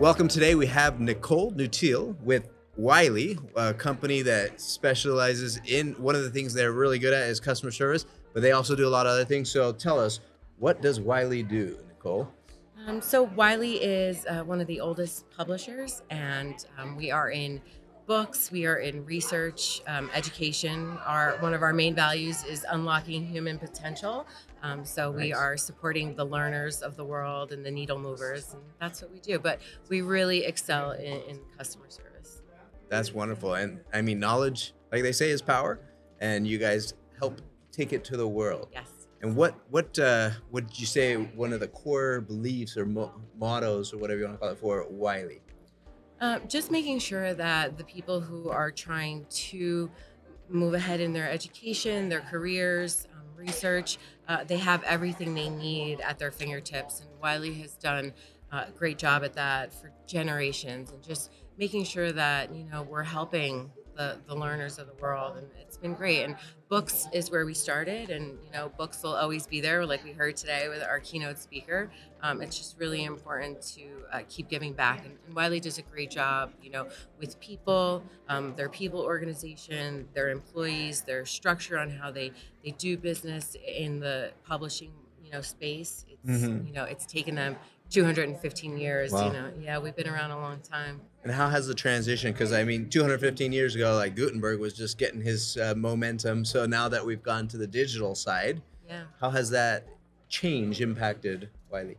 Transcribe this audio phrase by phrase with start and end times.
[0.00, 0.54] Welcome today.
[0.54, 2.48] We have Nicole Nutile with
[2.78, 7.38] Wiley, a company that specializes in one of the things they're really good at is
[7.38, 9.50] customer service, but they also do a lot of other things.
[9.50, 10.20] So tell us,
[10.56, 12.32] what does Wiley do, Nicole?
[12.86, 17.60] Um, so Wiley is uh, one of the oldest publishers, and um, we are in
[18.06, 18.50] books.
[18.50, 20.98] We are in research, um, education.
[21.06, 24.26] Our one of our main values is unlocking human potential.
[24.62, 28.62] Um, so we are supporting the learners of the world and the needle movers, and
[28.78, 29.38] that's what we do.
[29.38, 32.42] But we really excel in, in customer service.
[32.88, 33.54] That's wonderful.
[33.54, 35.80] And I mean, knowledge, like they say, is power,
[36.20, 37.40] and you guys help
[37.72, 38.68] take it to the world.
[38.72, 38.90] Yes.
[39.22, 43.92] And what what uh, would you say one of the core beliefs or mo- mottos
[43.92, 45.40] or whatever you want to call it for Wiley?
[46.20, 49.90] Uh, just making sure that the people who are trying to
[50.50, 53.96] move ahead in their education, their careers, um, research,
[54.28, 57.00] uh, they have everything they need at their fingertips.
[57.00, 58.12] And Wiley has done
[58.52, 62.82] uh, a great job at that for generations and just making sure that, you know,
[62.82, 65.36] we're helping the, the learners of the world.
[65.36, 66.22] And it's been great.
[66.24, 66.34] And
[66.70, 68.08] books is where we started.
[68.08, 71.38] And, you know, books will always be there, like we heard today with our keynote
[71.38, 71.90] speaker.
[72.22, 75.04] Um, it's just really important to uh, keep giving back.
[75.04, 80.08] And, and Wiley does a great job, you know, with people, um, their people organization,
[80.14, 82.32] their employees, their structure on how they,
[82.64, 84.92] they do business in the publishing,
[85.22, 86.06] you know, space.
[86.08, 86.66] It's, Mhm.
[86.66, 87.56] you know, it's taken them
[87.90, 89.26] 215 years, Wow.
[89.26, 89.50] you know.
[89.60, 91.00] Yeah, we've been around a long time.
[91.24, 92.32] And how has the transition?
[92.32, 96.44] Because I mean, 215 years ago, like Gutenberg was just getting his uh, momentum.
[96.44, 99.04] So now that we've gone to the digital side, Yeah.
[99.20, 99.86] how has that
[100.28, 101.96] change impacted Wiley?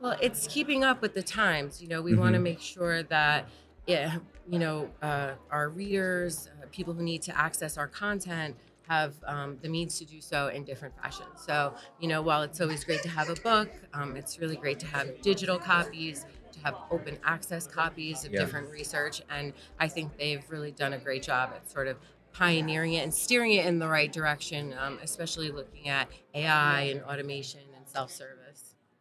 [0.00, 1.82] Well, it's keeping up with the times.
[1.82, 3.48] You know, we want to make sure that,
[3.86, 4.18] yeah,
[4.48, 8.54] you know, uh, our readers, uh, people who need to access our content,
[8.88, 11.40] have um, the means to do so in different fashions.
[11.44, 14.78] So, you know, while it's always great to have a book, um, it's really great
[14.80, 18.40] to have digital copies, to have open access copies of Yeah.
[18.40, 19.20] different research.
[19.28, 21.96] And I think they've really done a great job at sort of
[22.32, 27.02] pioneering it and steering it in the right direction, um, especially looking at AI and
[27.02, 28.45] automation and self service.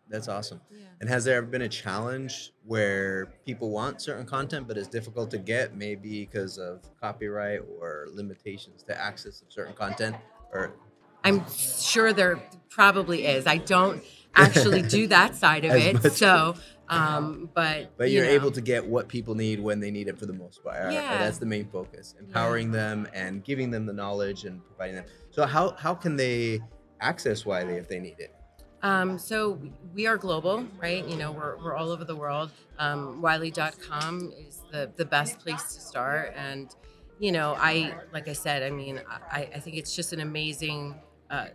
[0.09, 0.61] That's awesome.
[0.71, 0.85] Yeah.
[1.01, 5.31] And has there ever been a challenge where people want certain content, but it's difficult
[5.31, 10.15] to get, maybe because of copyright or limitations to access of certain content?
[10.53, 10.73] Or
[11.23, 12.39] I'm sure there
[12.69, 13.47] probably is.
[13.47, 14.03] I don't
[14.35, 16.03] actually do that side of it.
[16.03, 16.13] much.
[16.13, 16.55] So,
[16.87, 20.07] um, but but you you're know, able to get what people need when they need
[20.07, 20.93] it for the most part.
[20.93, 21.17] Yeah.
[21.17, 22.13] That's the main focus.
[22.19, 25.05] Empowering them and giving them the knowledge and providing them.
[25.31, 26.61] So how how can they
[27.01, 28.35] access Wiley if they need it?
[28.81, 29.59] Um, so
[29.93, 31.03] we are global, right?
[31.07, 32.51] You know, we're, we're all over the world.
[32.77, 36.33] Um, Wiley.com is the, the best place to start.
[36.35, 36.75] And,
[37.19, 40.95] you know, I, like I said, I mean, I, I think it's just an amazing,
[41.31, 41.47] uh,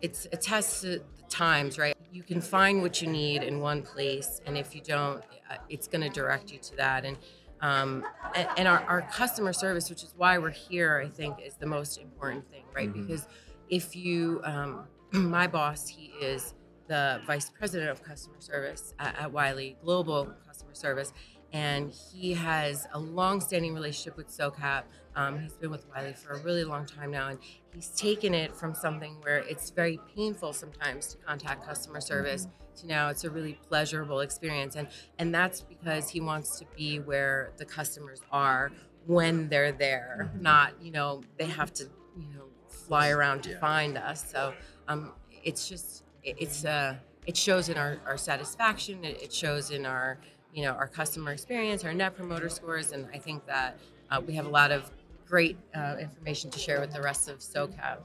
[0.00, 1.96] it's a test to the times, right?
[2.12, 4.40] You can find what you need in one place.
[4.46, 7.04] And if you don't, uh, it's going to direct you to that.
[7.04, 7.16] And,
[7.60, 8.04] um,
[8.34, 11.66] and, and our, our customer service, which is why we're here, I think is the
[11.66, 12.88] most important thing, right?
[12.92, 13.06] Mhm.
[13.06, 13.28] Because
[13.68, 14.86] if you, um,
[15.18, 16.54] my boss, he is
[16.88, 21.12] the vice president of customer service at, at Wiley Global Customer Service,
[21.52, 24.82] and he has a long-standing relationship with SoCap.
[25.14, 27.38] Um, he's been with Wiley for a really long time now, and
[27.72, 32.88] he's taken it from something where it's very painful sometimes to contact customer service to
[32.88, 34.88] now it's a really pleasurable experience, and
[35.20, 38.72] and that's because he wants to be where the customers are
[39.06, 41.84] when they're there, not you know they have to
[42.18, 43.60] you know fly around to Yeah.
[43.60, 44.28] find us.
[44.28, 44.54] So
[44.88, 45.12] um,
[45.42, 46.94] it's just it- it's uh
[47.26, 50.18] it shows in our, our satisfaction it, it shows in our
[50.52, 53.76] you know our customer experience our net promoter scores and i think that
[54.10, 54.90] uh, we have a lot of
[55.26, 57.98] great uh, information to share with the rest of SoCap.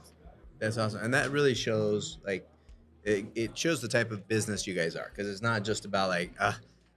[0.58, 2.48] That's awesome, and that really shows like
[3.04, 6.08] it, it shows the type of business you guys are because it's not just about
[6.08, 6.54] like uh,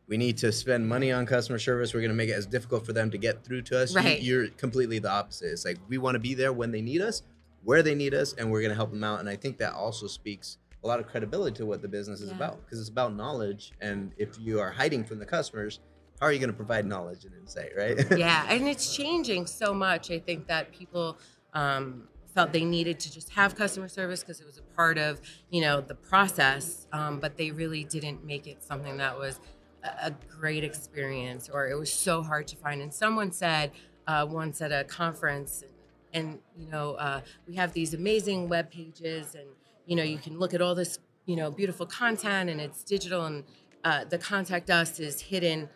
[0.08, 1.94] we need to spend money on customer service.
[1.94, 3.92] We're gonna make it as difficult for them to get through to us.
[3.94, 4.22] You- Right.
[4.22, 5.52] you're completely the opposite.
[5.52, 7.22] It's like we want to be there when they need us,
[7.64, 9.20] where they need us, and we're gonna help them out.
[9.20, 12.30] And I think that also speaks a lot of credibility to what the business is
[12.30, 12.36] Yeah.
[12.36, 13.72] about because it's about knowledge.
[13.80, 15.80] And if you are hiding from the customers,
[16.20, 17.98] how are you gonna provide knowledge and insight, right?
[18.18, 20.12] yeah, and it's changing so much.
[20.12, 21.18] I think that people
[21.54, 25.22] um, felt they needed to just have customer service because it was a part of
[25.50, 29.40] you know the process, um, but they really didn't make it something that was
[29.84, 32.82] a, a great experience, or it was so hard to find.
[32.82, 33.72] And someone said
[34.08, 35.64] uh, once at a conference,
[36.14, 39.48] and you know uh, we have these amazing web pages, and
[39.86, 43.26] you know you can look at all this you know beautiful content, and it's digital,
[43.26, 43.44] and
[43.84, 45.70] uh, the contact us is hidden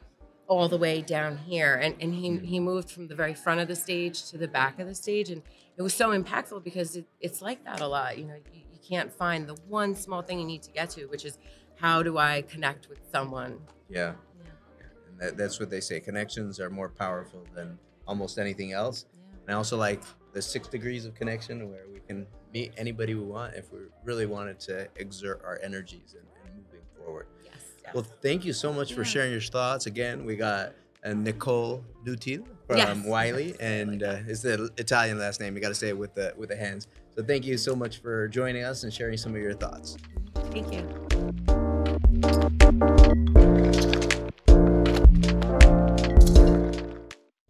[0.47, 3.67] all the way down here and, and he, he moved from the very front of
[3.67, 5.41] the stage to the back of the stage and
[5.75, 8.79] it was so impactful because it, it's like that a lot you know you, you
[8.81, 11.37] can't find the one small thing you need to get to which is
[11.75, 13.59] how do i connect with someone
[13.89, 14.13] yeah.
[14.39, 14.85] yeah.
[15.09, 15.99] And that, that's what they say.
[15.99, 19.05] Connections are more powerful than almost anything else.
[19.13, 19.37] Yeah.
[19.47, 20.01] And I also like
[20.37, 24.27] the six degrees of connection where we can meet anybody we want if we really
[24.27, 27.25] wanted to exert our energies and, and moving forward.
[27.43, 27.55] Yes.
[27.91, 29.87] Well, thank you so much for sharing your thoughts.
[29.87, 30.73] Again, we got
[31.03, 33.03] uh, Nicole Nutile from Yes.
[33.03, 35.55] Wiley, Yes, and uh, it's the Italian last name.
[35.55, 36.87] You got to say it with the with the hands.
[37.15, 39.97] So thank you so much for joining us and sharing some of your thoughts.
[40.51, 40.83] Thank you.